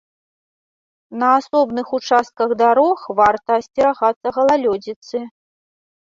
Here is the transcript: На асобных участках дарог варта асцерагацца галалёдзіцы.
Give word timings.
На 1.23 1.29
асобных 1.41 1.87
участках 1.97 2.49
дарог 2.63 2.97
варта 3.21 3.49
асцерагацца 3.61 4.27
галалёдзіцы. 4.41 5.17